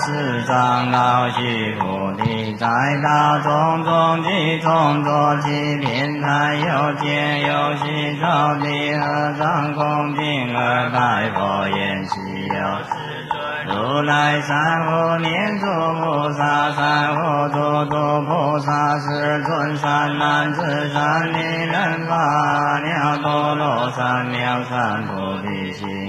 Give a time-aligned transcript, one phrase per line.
[0.00, 2.68] 是长老须菩提，在
[3.02, 12.94] 大种种集中坐起，天台有见有喜，照地和尚空净而拜佛言：西有世
[13.28, 14.56] 尊，如来三
[14.86, 17.56] 无念诸菩萨，三无诸
[17.90, 26.07] 诸菩萨，世尊善男子，善女人，法，两陀罗三藐三菩提心。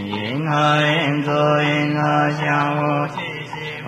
[0.50, 3.39] người người ngờ giàu chi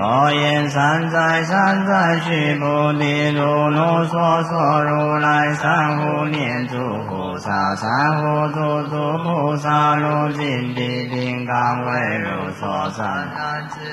[0.03, 6.75] 我言三在三在须，菩提如如，娑婆如来，三无念诸，
[7.07, 13.06] 菩萨三无住诸，菩萨如金地金刚，为如所生。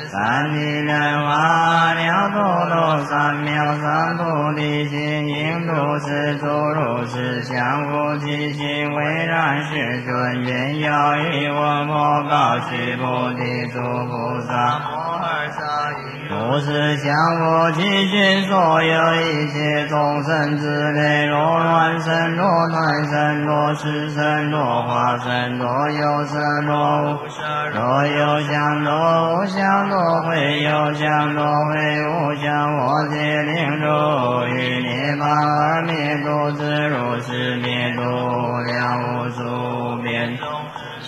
[0.09, 2.41] 三地莲花，了陀
[2.75, 10.91] 罗三藐三菩提心，应如是诸，如是相，无其心为然，是尊愿有
[11.33, 15.08] 因，我莫告，须菩提，诸菩萨。
[16.31, 22.77] 如是将我其心所有一切众生之类，若卵生，若胎
[23.11, 27.19] 生，若湿生，若化生，若有声，若无，
[27.73, 28.91] 若有相，若
[29.41, 29.97] 无相，若
[30.29, 33.87] 非有相，若非无相，我皆令诸
[34.49, 38.77] 于涅槃而灭故知，如是灭度无量
[39.17, 40.39] 无数遍。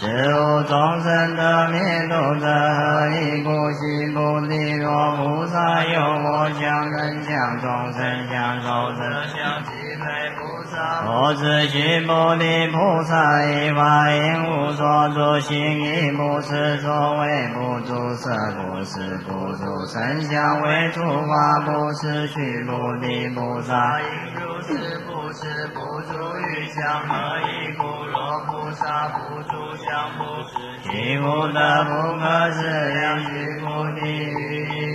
[0.01, 1.79] 是无众生得灭
[2.09, 3.51] 度者，何以故？
[3.73, 10.07] 悉菩提若菩萨，有我相、更相、众生相、寿者、相、即非
[10.39, 11.05] 菩萨。
[11.07, 16.79] 我知悉菩提菩萨，以法因无所住，行亦不识。
[16.79, 24.01] 所谓不住色、不识、不著声相，为诸法不识，去不离菩萨。
[24.01, 27.85] 因如是，不识、不住，欲相，何以故？
[28.81, 30.57] 上不住相，不识；
[30.91, 32.63] 虚空的不可思
[32.95, 33.67] 量，须菩
[34.01, 34.01] 提。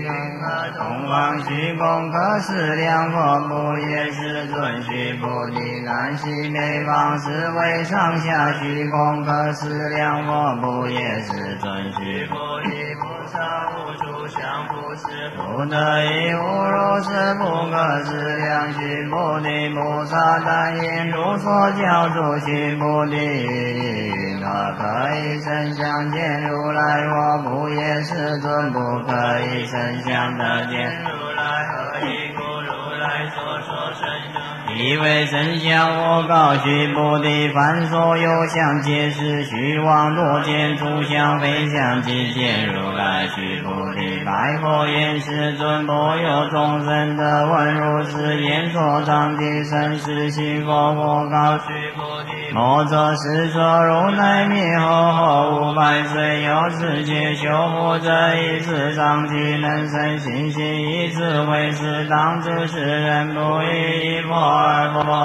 [0.01, 0.09] 云
[0.41, 3.11] 何东方虚空可思量？
[3.11, 4.81] 佛不也是尊？
[4.81, 5.81] 须菩提。
[5.81, 10.25] 南西北方是为上下虚空可思量？
[10.25, 11.93] 佛不也是尊？
[11.93, 12.95] 须菩提。
[13.25, 13.35] 若
[13.73, 15.03] 无诸相不识，
[15.35, 15.75] 不得
[16.05, 18.71] 以无如是不可思量。
[18.73, 23.13] 心菩提菩萨但因如佛教住心菩提，
[24.39, 24.45] 若
[24.77, 24.83] 可
[25.15, 28.71] 以身相见如来，我不也世尊。
[28.71, 29.11] 不可
[29.41, 34.01] 以身相得见如来，何以故如来所说成
[34.33, 34.54] 就。
[34.77, 40.13] 一位圣相，我告须菩提：凡所有相，皆是虚妄。
[40.13, 43.25] 若见诸相非相，即见如来。
[43.27, 50.71] 须菩提，白佛言：世尊，颇有众生得闻如是言说章句，生实信否？
[50.73, 53.85] 我告须菩提：摩诃是说。
[53.85, 64.64] 如来灭后，五百岁有世界，修护者以此章句能生信心，以此为师，当知是人不异佛。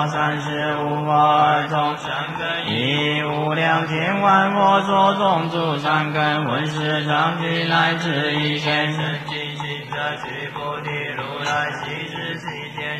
[0.08, 9.04] 三世五佛二众三根，以无量千万佛所种诸善根，闻是常具来至一切心。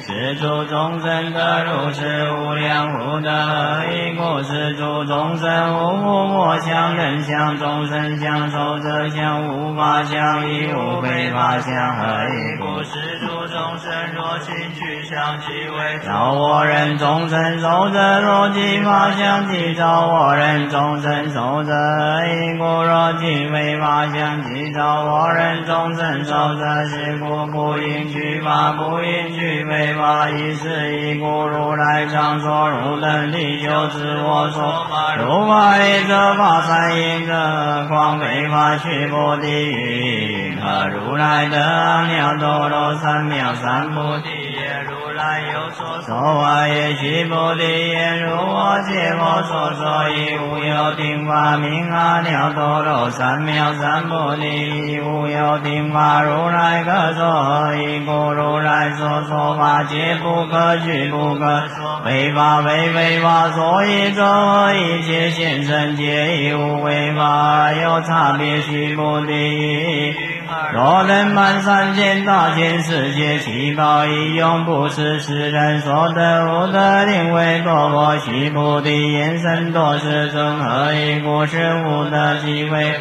[0.01, 4.43] 是诸众生得如是无量福德，何以故？
[4.43, 12.83] 是诸众生无复魔相、人相、众生相、受者相、无法相、亦无非法相，何以故？
[12.83, 22.65] 是诸众生若心取相，即为造我人众生受者，若即法相，即造我人众生受者，何以故？
[22.83, 34.87] 若即非法相，即造我人众生受者，是故不应取法，不应取非法，以是以故，如来常说汝等比丘知我说，
[35.19, 40.57] 如法业者法三业者，光非法去菩提云
[40.93, 44.85] 如来得阿耨多罗三藐三菩提耶？
[44.89, 57.31] 如来有说说法也，须菩提言：如我解我所说，亦无有定法名阿耨多罗三藐三菩提，亦无有定法如来可说。
[57.31, 58.33] 何以故？
[58.33, 70.40] 如来所说法，皆不可取，不可说，非法非非法，所以说一切现生皆以无为法，有差别须菩提。
[70.73, 78.19] 若能满三千大千世界七宝一用布施，世人所得福德，令为多薄。
[78.19, 81.47] 须菩提言甚多世尊，何以故？
[81.47, 82.99] 是福德极为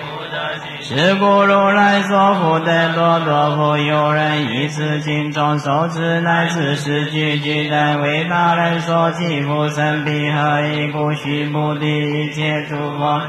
[0.81, 10.31] 是故如来说福德多多福，有人以此经中受持，乃至十句句等为大人所祈福甚彼。
[10.31, 11.13] 何以故？
[11.13, 13.21] 须菩提一切诸佛。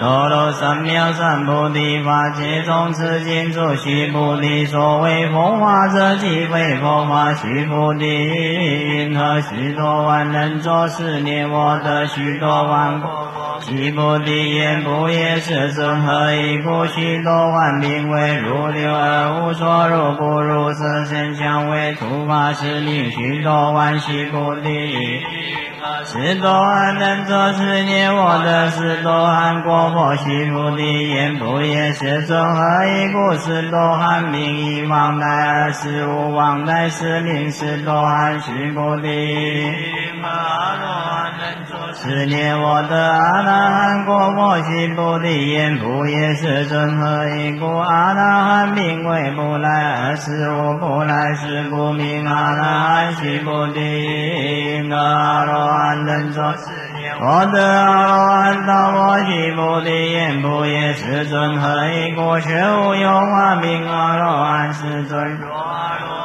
[0.00, 3.74] 多罗三藐三菩提法，皆从此经着。
[3.74, 7.34] 须菩提所谓佛法者，即非佛法。
[7.34, 11.50] 须菩提，云何许多万人作是念？
[11.50, 13.10] 我得许多万国。
[13.62, 16.00] 须菩提言：不也，世尊。
[16.02, 16.86] 何以故？
[16.86, 23.10] 许多万名为如流，而无所入，不如色声香味触法识名。
[23.10, 25.24] 许多万须菩提。
[26.04, 30.16] 十多万能作是念，我的十多万国佛。
[30.16, 32.38] 须菩提言：不也，世尊。
[32.54, 33.34] 何以故？
[33.38, 37.50] 十多万名以往来，而实无往来是名。
[37.50, 40.07] 十多万须菩提。
[40.22, 44.58] 阿罗汉能作是念，我得阿罗汉国佛。
[44.62, 46.98] 须菩提言：不也，世尊。
[46.98, 47.66] 何以故？
[47.78, 53.12] 阿罗汉名为不来，而实无不来识，故名阿罗汉。
[53.14, 54.90] 须菩提。
[54.90, 58.90] 阿罗汉能作是念，我得阿罗汉道。
[58.94, 61.60] 我须菩提言：不也，世尊。
[61.60, 62.38] 何以故？
[62.40, 62.48] 实
[62.78, 64.72] 无有法名阿罗汉。
[64.72, 65.36] 世尊。
[65.38, 66.17] 若阿罗，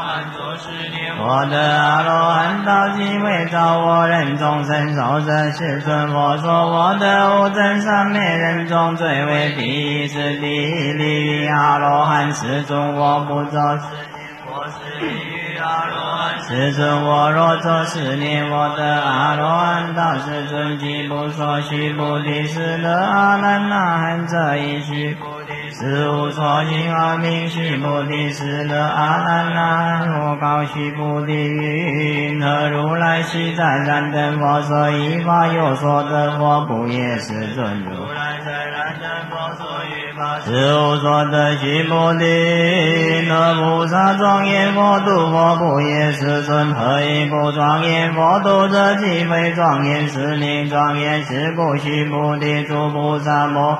[1.26, 5.52] 我得阿罗汉道，即为造我人众生寿者。
[5.52, 6.10] 世尊。
[6.12, 12.30] 佛说我得无諍三昧人中最为第一，是第一利于阿罗汉。
[12.34, 12.96] 世尊。
[12.96, 14.20] 我不作是念，
[14.52, 16.40] 我是利于阿罗汉。
[16.42, 17.06] 世尊。
[17.06, 20.16] 我若作是念，我得阿罗汉道。
[20.16, 20.78] 世尊。
[20.78, 25.33] 即不说须菩提，是乐阿难那含这一须菩提。
[25.74, 30.20] 是无错行而名须菩提，是得阿难那含。
[30.20, 37.84] 我告须菩提云何如来昔在燃灯佛所依法有所得佛，不也，世尊。
[37.86, 43.28] 如来在燃灯佛所依法是无所得须菩提。
[43.28, 46.74] 那菩萨庄严佛度佛，不也，世尊。
[46.76, 48.14] 何以不庄严？
[48.14, 51.24] 佛度者即非庄严，是名庄严。
[51.24, 53.80] 是故须菩提，诸菩萨摩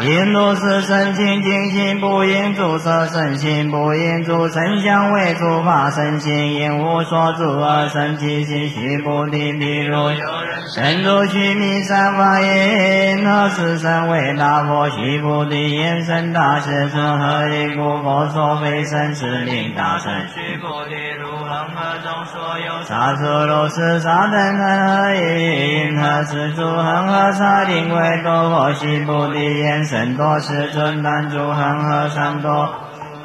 [0.00, 1.48] 应如是深情。
[1.48, 8.68] 净心不应住色身心，不应住声香味触法身心，应无所住而生其心。
[8.68, 14.90] 须菩提，譬如有人深入须弥山法眼，何是甚为大佛？
[14.90, 16.60] 须菩提，言甚大。
[16.60, 18.02] 世尊，何以故？
[18.02, 20.12] 佛说非身是名大乘。
[20.34, 28.72] 须菩提，如恒河中所有沙数如是沙等恒河意，因何是诸恒河沙定为多佛？
[28.74, 30.38] 须菩提，言甚多。
[30.40, 32.72] 世尊，但诸恒河沙多，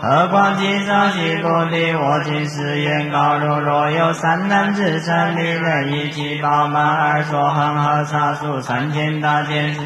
[0.02, 1.10] 何况其少？
[1.10, 9.86] 须菩提，我今誓愿告汝：若有三男子乘力能一气饱满，而说恒河沙数三千大千世界，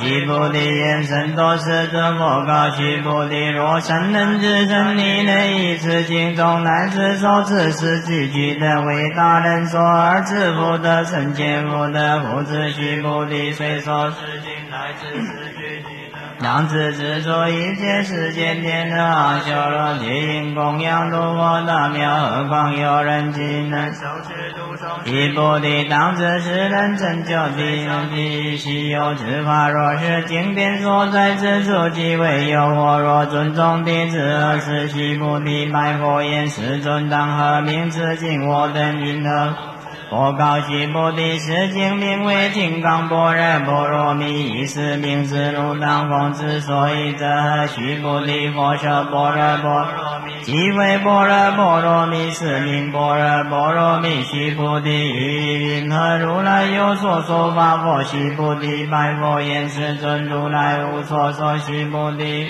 [0.00, 16.01] 须菩提，人生多是诸佛告须菩提：若善能知身，你能以此经中乃至说至是几句等为大人所，而知不得成见，不得不知须菩提：虽说至经乃至是具句。
[16.38, 16.42] 等。
[16.42, 25.08] 当知自作一切世间天人阿修罗皆应供养诸佛大庙，何况有人今能受持读诵？
[25.08, 33.00] 须菩提，当知是人成就地能地悉有之法，若是经典所在之处，即为有佛。
[33.00, 38.48] 若尊重弟子，尔时须菩提白佛言：世尊，当何名此经？
[38.48, 39.71] 我等因何？
[40.12, 46.34] 佛告须菩提：是经名为《金刚般若波罗蜜》，意思名字如当风。
[46.34, 47.24] 之所以者，
[47.68, 54.22] 须菩提，佛说般若波罗蜜，即为般若波罗蜜，是名般若波罗蜜。
[54.24, 57.78] 须菩提，于云何如来有所说法？
[57.78, 61.56] 佛须菩提白佛言：世尊，如来无所说。
[61.56, 62.46] 须菩提。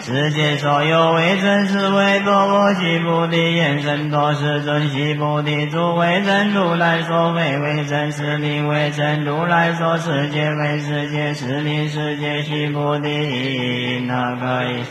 [0.00, 4.34] 世界所有为尊是为多，我须菩提言甚多。
[4.34, 9.96] 是尊，须菩提，诸为真如来说，非为真实名为真如来说。
[9.98, 12.42] 世界非世界，是名世界。
[12.42, 14.84] 须菩提，那可以？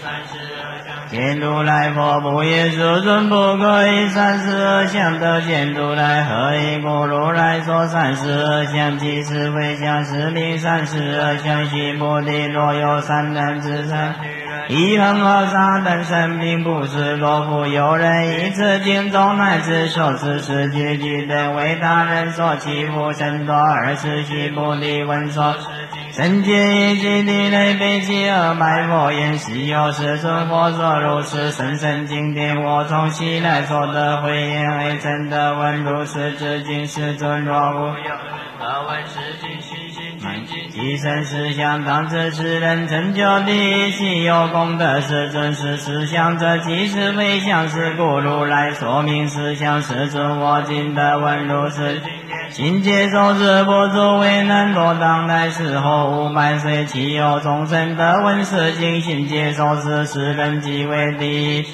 [1.13, 7.05] 见如来佛不言，世尊不可以三十二相得见如来，何以故？
[7.05, 11.65] 如来说三十二相，即是非相，是名三十二相。
[11.65, 14.15] 须菩提，若有三等之身，
[14.70, 23.53] 一恒河沙等身，并不是若复有人以此经中乃至受持四句偈等，为他人所祈福甚多。
[23.53, 25.55] 尔时须菩提闻说。
[26.12, 36.86] 僧伽一切地雷悲泣而白佛言：昔有世尊佛说如此甚深经典，我从昔来所得慧眼，未曾得闻如此之经。
[36.86, 38.12] 世尊若无有
[38.60, 39.50] 得闻是经，
[40.54, 45.02] 悉心具尽其身实相，当知世人成就第一，悉有功德。
[45.02, 49.82] 世尊是实相者，即是非相，是故如来说明实相。
[49.82, 52.00] 世尊我今得闻如此
[52.52, 52.74] 经。
[52.74, 54.94] 今接受之，不足为能多。
[54.96, 59.02] 当来世后五百岁，其有众生得闻是经？
[59.02, 61.66] 今接受之，世人即为第一。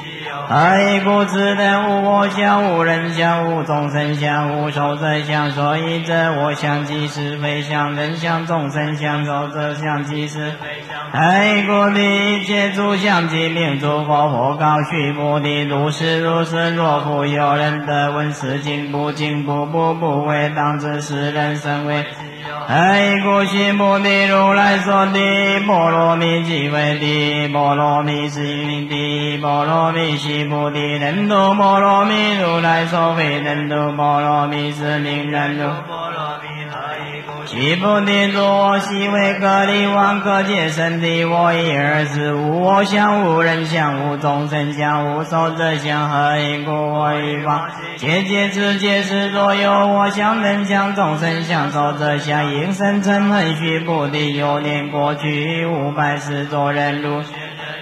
[0.48, 1.26] 何以故？
[1.26, 5.52] 此等无我相，无人相，无众生相，无寿者相。
[5.52, 11.12] 所以者，我相即是非相，人相众生相，寿者相即是非相。
[11.12, 11.98] 何以故？
[12.00, 14.30] 一切诸相即名诸佛。
[14.30, 16.76] 佛告须菩提：如是如是。
[16.76, 20.80] 若复有人得闻是经，不惊不怖不畏当。
[20.80, 22.06] 知世人甚为，
[22.68, 23.44] 何以故？
[23.46, 30.18] 须菩提，如来说第一波罗蜜，即为第一波罗蜜，是名第一波罗蜜。
[30.20, 36.50] 须菩提，能度波罗蜜，如来说非能度波罗蜜，是名能度波罗蜜。
[37.46, 41.28] 须菩提，诸我悉为歌利王，歌解圣谛。
[41.28, 46.08] 我以尔时无我相，无人相，无众生相，无寿者相。
[46.10, 46.72] 何以故？
[46.72, 53.56] 我以方劫劫之劫时，若有我相、人相、众生相、寿者相，应生嗔恨。
[53.56, 57.24] 须菩提，有年过去五百世，作忍辱。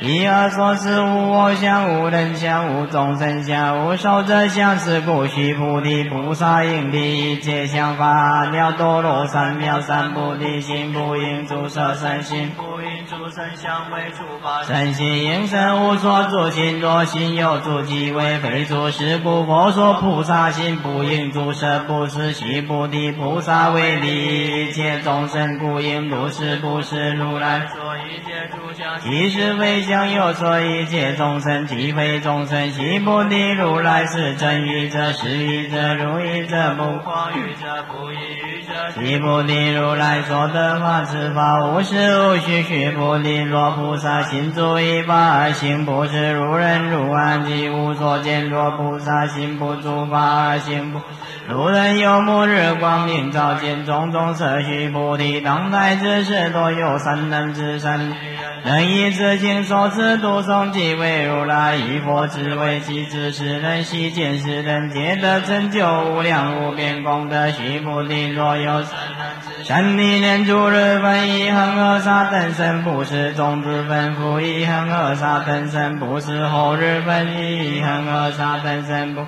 [0.02, 4.78] 一二说是无我相，无人相，无众生相，无寿者相。
[4.78, 14.64] 是故须菩提，菩萨应第一切相法妙多罗三藐三菩提心，不应诸色声行，不应诸声香味触法。
[14.64, 18.92] 身心应身无所住，心若心有住，即为非住。
[18.92, 22.34] 是故佛说菩萨心，不应诸色布施。
[22.34, 27.14] 须菩提，菩萨为利一切众生，故应如是布施。
[27.14, 32.70] 如来说一切诸相，即是非相，又说一切众生，即非众生。
[32.72, 38.74] 须菩提，如来是真语者，实语者，如语者，不誑语者，不异于者。
[39.00, 42.62] 须菩提，如来说得法，此法无实无虚。
[42.64, 48.50] 须菩提，若菩萨心住一法而行不是，如人如暗，即无所见。
[48.50, 51.02] 若菩萨心不住法而行不，
[51.48, 54.62] 如人有目，日光明照见种种色。
[54.62, 57.80] 须菩提，当代之时，多有三等之
[58.66, 67.50] 能以此经所持读诵，即为如来以佛智为机，知世人悉见是人皆得成就无量无边功德。
[67.52, 68.84] 须菩提，若有
[69.64, 79.22] 三亿年诸日分，一恒河沙等身布施，种子分复一恒河沙等身布施，后日分一恒河沙等身不。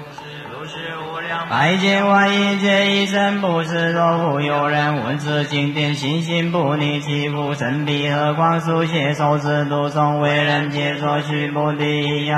[1.50, 12.38] 百千万一劫一生不识，若复有人闻此经典，信心不逆，祈福甚彼，何况书写受持读诵，为人解说，须菩提要。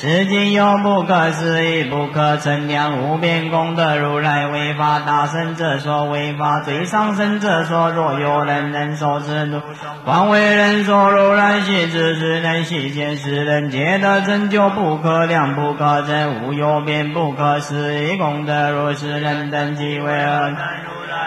[0.00, 7.90] 是经有不可思议、不可称量、无边功德，如来为法大乘者说，为法最上乘者说。
[7.90, 9.60] 若有人能受持读，
[10.06, 18.70] 广为人说，如来须知世人悉见世人皆得成就不可量、不可称、无有边、不可思议功德。
[18.70, 20.56] 如是人等即为尔。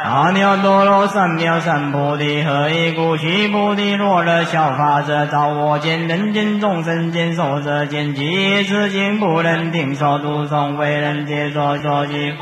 [0.04, 3.16] 阿耨多罗三藐三菩提，何以故？
[3.16, 12.36] 须菩提，若乐效法者，照我见，人见众生见，受者见，即此经不能听说读诵，为人解说说经。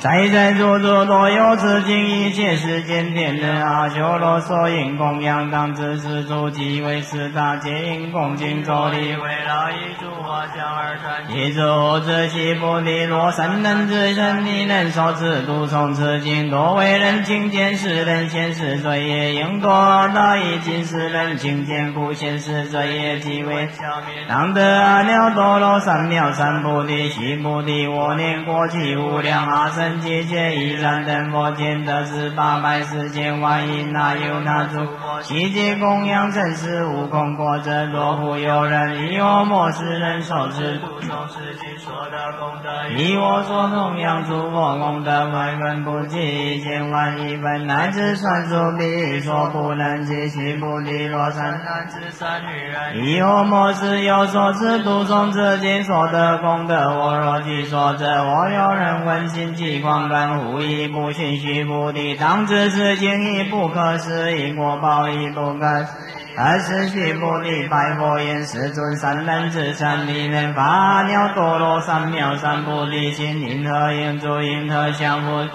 [0.00, 11.36] 在在处处多有此经，一切世间天人阿修罗所应供养，当知是处即为十大皆应恭敬作礼，为了一诸法相而传。
[11.36, 19.68] 一诸自须菩提，若善男子善女人受持读诵此经，多为人亲见，世人显示罪业应多
[20.14, 23.68] 大益尽，世人亲见故显示罪业即为。
[24.28, 29.87] 当得阿耨多罗三藐三菩提，须菩提，我念过去无量阿僧。
[30.00, 50.28] 集结一燃灯佛见得是八百四千万亿那由那诸佛，悉皆供养承施无空过者，若复有人以我末世人受持读诵此经所得功德，以我所供养诸佛功德，万分不计一千万亿分，乃至算数比说不能计。
[50.28, 59.82] 须菩提，若善男子善女人，以我末世有受持读诵此经所得功德，我若具说者，我有人闻信即。
[59.82, 66.08] 狂乱无一不信，须菩提，当知是经义不可思议，果报亦不可思议。
[66.36, 74.40] 尔时须菩提白佛言：世尊，善男子善女人，发阿耨多罗三藐三菩提心，因何应住？
[74.40, 75.48] 因何降伏？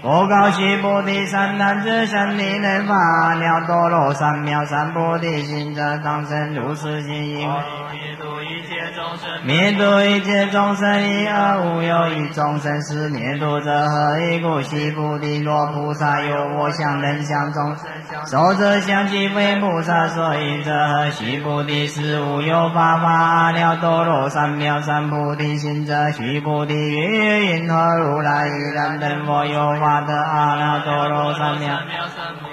[0.00, 14.62] 我告须菩提，善男子善女人，发阿耨多罗三藐三菩提心者，当生如是心，因灭度一切众生，灭度一切众生，以而无有一众生是灭度者，何以故？
[14.62, 21.10] 须菩提，若菩萨有我相、人相、众生相，寿者相，即非菩萨所应者。
[21.10, 26.12] 须菩提，实无有法，发阿耨多罗三藐三菩提心者。
[26.12, 29.87] 须菩提，云云云何如来一燃灯佛有法？
[29.88, 31.64] 发得阿耨多罗三藐
[32.12, 32.46] 三菩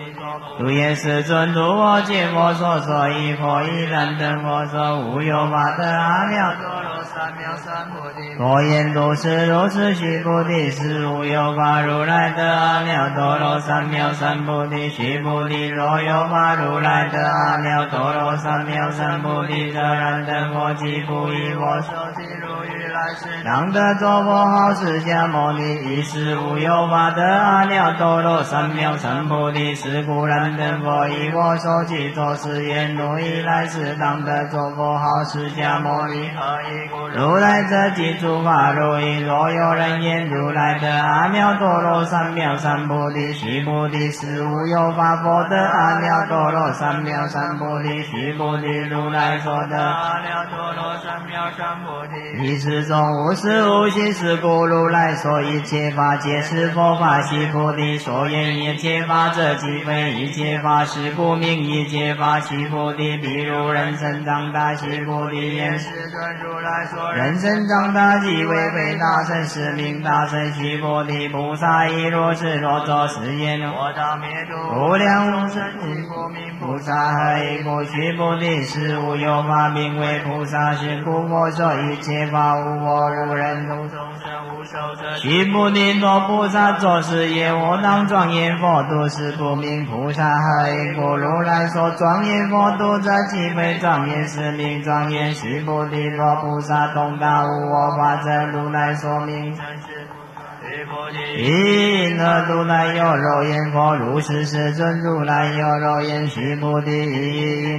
[0.57, 8.37] 提，如也世尊，如我见佛所说，以佛一燃灯佛说，无有法得阿耨多罗三藐三菩提。
[8.37, 14.87] 佛言如是如是，须菩提，实无有法如来得阿耨多罗三藐三菩提。
[14.87, 22.23] 须菩提，若有法如来得阿耨多罗三藐三菩提，则燃灯佛即不以我说即，
[23.43, 27.21] 当得作佛号释迦牟尼，亦是无有法得。
[27.23, 36.29] 阿耨多罗三藐三菩提，是故燃灯佛以我所记作是言：如以来世当得作佛号释迦牟尼。
[36.35, 37.07] 何以故？
[37.09, 39.19] 如来者即诸法如意。
[39.19, 48.03] 若有人言如来得阿耨多罗三藐三菩提，须菩提，是无有法佛得阿耨多罗三藐三菩提。
[48.03, 57.21] 须菩提，如来所得阿耨多罗三藐三菩提，一时中无实无虚，是故如来说一切法皆是佛法。
[57.23, 62.39] 悉菩提，所言一切法者，即非一切法，是故名一切法。
[62.39, 70.53] 悉菩提，譬如人生长大，须菩提言：世尊，如来说人生长大，即为非大乘，是名大乘。
[70.53, 76.93] 须菩提，菩萨亦如是，若作是言，我当灭度无量无生，即故名菩萨。
[76.93, 77.83] 何以故？
[77.83, 85.15] 须菩提，是无有法名为菩萨，是故佛说一切法无我，如人如众生无寿者。
[85.17, 90.23] 须菩提，若菩萨作是言，我当庄严佛度，是不名菩萨。
[90.23, 91.15] 何以故？
[91.15, 95.33] 如来说庄严佛度者，即非庄严，是名庄严。
[95.33, 99.94] 须菩提，若菩萨通达无我法者，如来说名称是。
[100.75, 103.95] 须菩提，因何如来有肉眼佛？
[103.95, 106.27] 如是世尊，如来有肉眼。
[106.27, 106.91] 须菩提，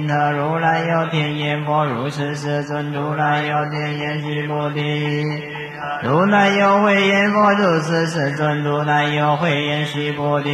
[0.01, 1.85] 因何如来有天眼佛？
[1.85, 4.19] 如是世尊，如来有天眼。
[4.23, 5.23] 须菩提。
[6.03, 10.49] 如来有慧眼佛，如是世尊；如来有慧眼，须菩提。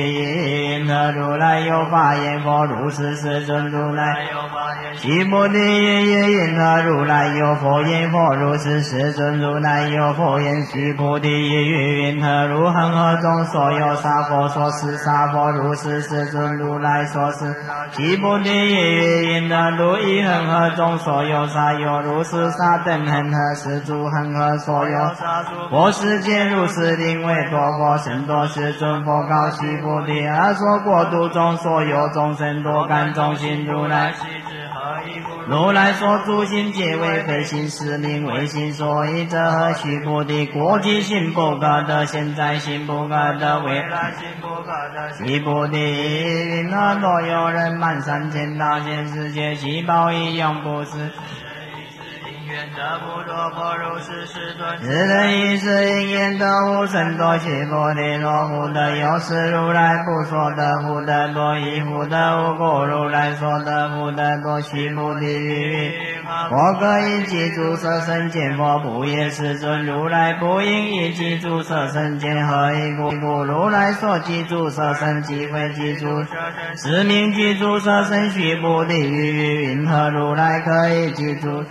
[0.74, 2.66] 因何如来有法眼佛？
[2.66, 5.58] 如是世尊；如来有法眼，须菩提。
[6.32, 8.36] 因何如来有佛眼佛？
[8.36, 11.30] 如是世尊；如来有佛眼，须菩提。
[12.50, 15.52] 如恒河中所有沙佛，所施沙佛？
[15.52, 17.56] 如是世尊；如来所施，
[17.92, 18.50] 须菩提。
[19.34, 25.12] 因何如一恒河中所有沙，有如是沙等恒河，是诸恒河所有。
[25.70, 34.14] 佛世界如是名为多佛，甚多世尊佛告须菩提，而说国土中所有众生多感众心，如来？
[35.48, 38.72] 如来说诸心皆为非心，是名为心。
[38.72, 39.74] 所以者何？
[39.74, 45.12] 须菩提，过去心不可得，现在心不可得，未来心不可得。
[45.26, 51.12] 须菩提，云何若有人满三千大千世界，细胞一样布施。
[52.54, 54.78] 愿得不多般若是世尊。
[54.84, 64.62] 是人于是因缘得无甚多，须菩提若福德有是如来不说得福德多，亦福德无过如来说得福德多。
[64.62, 65.92] 须菩提云云，
[66.52, 69.84] 我可以记住色身见佛，不也世尊？
[69.88, 73.10] 如来不应以记住色身见，何以故？
[73.20, 76.24] 故如来所记住色身，即非记住
[76.76, 78.30] 是名记住色身。
[78.30, 81.64] 须菩提云云，何如来可以记住？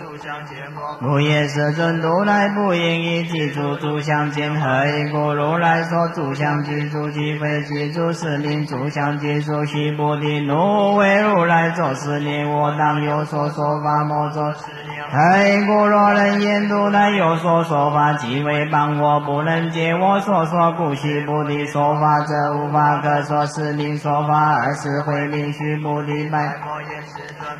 [0.99, 5.33] 不也世尊，如来不应以记住诸相见，何以故？
[5.33, 9.65] 如来说诸相记住，即非记住是名诸相记住。
[9.65, 15.03] 须菩提，如为如来作是念，我当有所说法，莫作是念。
[15.11, 15.85] 何以故？
[15.85, 26.55] 若人言如来有所说法，即为谤我，不能解我所说，故须菩提说法者，无法可说，是名说法，尔时慧命须菩提白。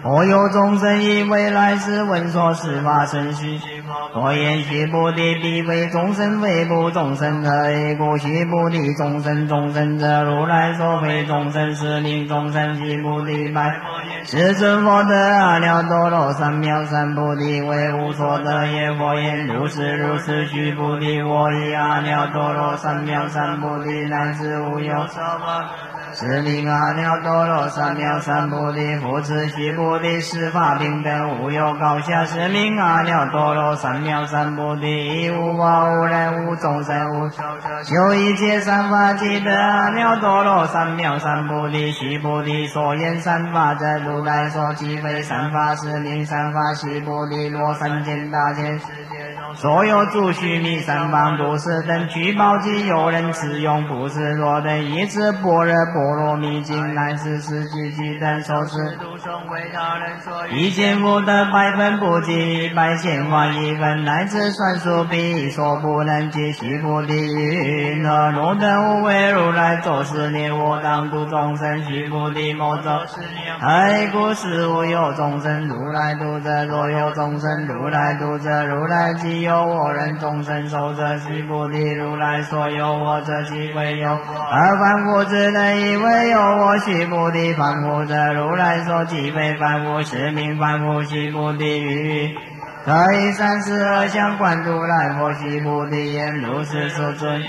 [0.04, 3.84] 我有众生以为来世闻说是法甚虚，
[4.16, 8.18] 我言须菩提，彼为众生，非不众生，何以故？
[8.18, 12.76] 须菩提，众生众生者，如来说非众生，是名众生。
[12.76, 13.80] 须菩提白，
[14.26, 18.92] 世尊佛得阿耨多罗三藐三菩提，为无所得也。
[18.94, 25.22] 佛言如是如是，须菩提，我以阿耨多罗三藐三菩提，乃至无有所
[26.16, 32.24] 是名阿耨多罗三藐三菩提，复次须菩提，十法平等，无有高下。
[32.24, 41.92] 是名阿耨多罗三藐三菩提，无我无人无众生无修一切善法，即得阿耨多罗三藐三菩提。
[41.92, 46.74] 须菩提，所言善法者，如来说，即非善法，是名善法。
[46.76, 56.03] 须菩提，若三千大千世界中，所有诸须弥山方诸事等具宝积，有人持用，不是若等一切般若。
[56.04, 58.98] 波罗蜜经乃是十句偈等受持，
[60.52, 66.52] 一千福德百分不计，百千万亿分乃至算数比说不能计。
[66.52, 68.32] 须菩提云何？
[68.32, 71.84] 汝等无为如来作是念，我当度众生。
[71.86, 73.58] 须菩提莫作是念。
[73.62, 74.34] 何以故？
[74.34, 81.18] 实无有众生如来度者，若有众生如来度者，如来即有我人众生受者。
[81.20, 84.10] 须菩提，如来所有我者，即非有。
[84.10, 91.04] 而凡夫之人以为有我，须菩提，凡夫者，如来说即非凡夫，是名凡夫。
[91.04, 92.36] 须菩提云：
[92.84, 95.32] 可以三十二相观如来佛。
[95.34, 97.44] 须菩提言：如是世尊。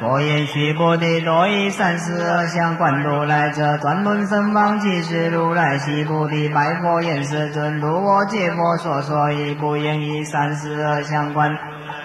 [0.00, 5.78] 佛言：须菩提，若以三十二相观如来者，转轮圣方即是如来。
[5.78, 11.56] 须菩提白佛言：世尊，如我解佛所说，亦不言以三十二相观。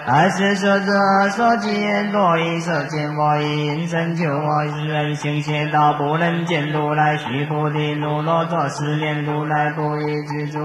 [0.06, 0.86] 尔时舍者
[1.36, 7.16] 说见多以色见我，因身求我，人行邪道，不能见如来。
[7.16, 10.58] 须菩提，如若作是念，如来不应具足。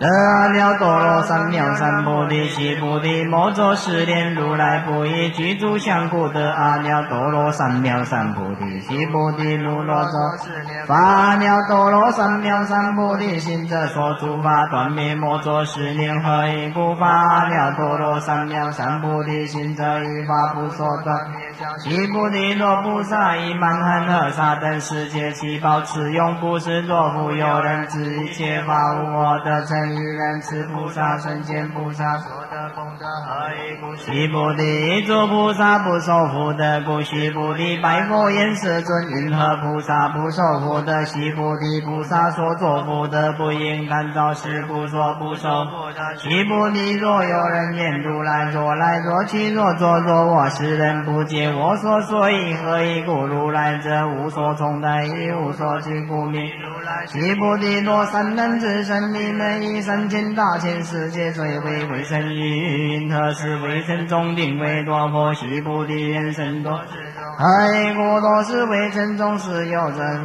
[0.00, 8.80] 得阿耨多罗三藐三菩提，须菩提，莫作是念，如来不应具足相，故得阿耨多罗三藐三菩提。
[8.80, 16.94] 须菩提，如若作是念，发阿耨多罗三藐三菩提心者，说诸法断灭，莫作是念，何以故？
[16.94, 21.49] 发阿耨多罗三藐三菩提心者，一法不说断灭。
[21.84, 29.94] 须菩提，若菩萨以曼恒河沙等世界七宝持用，不是作复有人知一切法无我得成。
[29.94, 33.94] 于人此菩萨身见菩萨所得功德，何以故？
[33.96, 41.04] 须菩提，诸菩萨不受福德，故须菩提白佛言：世尊，云何菩萨不受福德？
[41.04, 46.16] 须菩提，菩萨所作福德，不应贪着，是故说不受福德。
[46.16, 53.26] 须菩提，若有人言如来若来若去若坐若卧，是人不解我说所以，何以故？
[53.26, 57.06] 如来者无所从待，亦无所居，故名如来。
[57.06, 65.34] 须菩提，若善男子胜利能以三千大千世界最为微尘云，何时微尘中定为多佛？
[65.34, 68.20] 须菩提言甚多，何以故？
[68.20, 70.24] 多是微尘中实有真。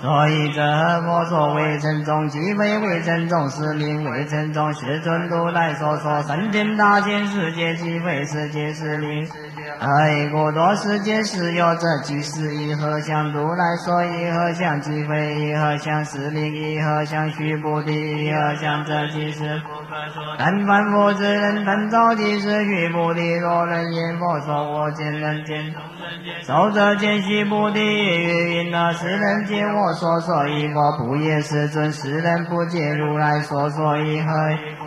[0.00, 0.60] 所以这
[1.02, 4.72] 么说为尊重，即非为尊重，是名为尊重。
[4.74, 9.28] 是尊如来所说三天大千世界，即非世界是名。
[9.78, 10.50] 何以故？
[10.52, 13.32] 多世界实有者，即是一合相。
[13.32, 17.30] 如来说一合相，即非一合相，是名一合相。
[17.30, 20.22] 须菩提，一合相者，即是不可说。
[20.38, 23.34] 但凡夫之人，贪着即是须菩提。
[23.36, 25.74] 若人言佛说我见人见，
[26.42, 27.80] 受者见须菩提。
[27.80, 28.92] 云何？
[28.92, 31.92] 是人见我所说义，我不也世尊。
[31.92, 34.32] 是人不解如来所说义，何？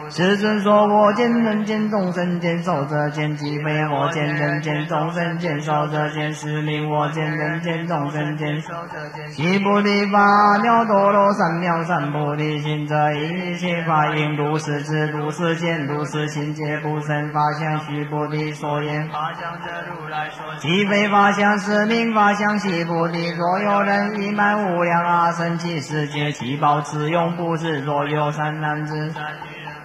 [0.10, 9.27] 世尊说：我见人见众生见寿者见，即非我见人见众生见受者见，是名我见人见众生见受者见。
[9.29, 10.19] 悉菩提法
[10.57, 17.79] 了多罗三藐三菩提心者，一切法应如是知，如是见，如是行，皆不生法相。
[17.79, 22.59] 须菩提所言法相者，如来说，即非法相，是名法相。
[22.59, 29.13] 悉菩提，若有人已满无量阿僧只世界，七宝持用布施，若有三男子。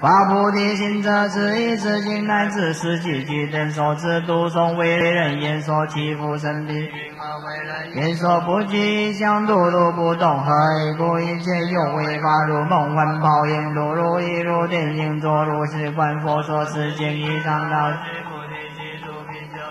[0.05, 6.91] 发菩提心者，此一次经乃至四句句等说之读诵，为人演说，其福甚彼。
[7.95, 11.19] 演说不具相，度度不动，何以故？
[11.19, 17.91] 一切有为法，如梦幻泡影，如如一如电影，作如是观佛说世间义上道。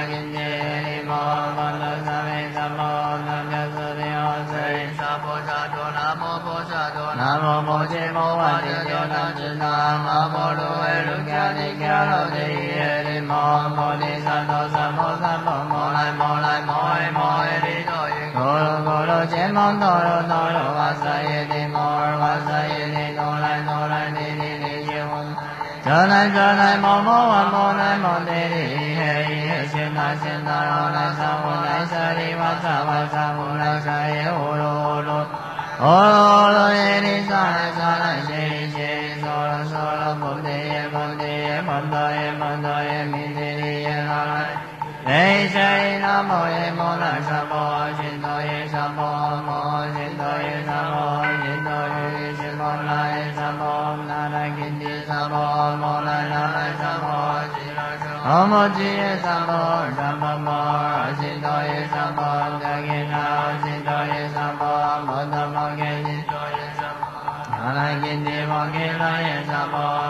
[5.61, 21.21] 沙婆萨多那摩婆萨多那摩摩羯摩诃天救难知大阿婆卢耶卢迦帝迦罗帝耶利摩诃菩提萨埵萨婆萨婆摩来摩来摩耶摩耶利多伊咕噜咕噜揭摩多罗多罗哇塞。
[21.29, 25.13] 耶帝摩诃哇塞耶帝多来多来帝帝帝揭摩，
[25.85, 32.33] 遮来遮来摩摩哇摩来摩帝帝嘿嘿现那现那罗来萨唵来舍利
[35.81, 35.97] 呼噜呼
[36.53, 44.45] 噜耶帝萨来萨来舍利舍利娑罗娑罗菩提耶菩提耶摩多耶摩多耶弥帝利耶那来，
[45.07, 49.01] 雷舍利那摩耶摩那萨婆，悉多耶萨婆
[49.41, 49.49] 摩，
[49.97, 51.01] 悉多耶萨婆。
[58.23, 59.49] 阿摩吉耶萨婆，
[59.97, 60.47] 萨婆摩，
[61.17, 62.21] 悉多耶萨婆，
[62.61, 63.10] 迦憍那，悉
[69.67, 70.00] 那耶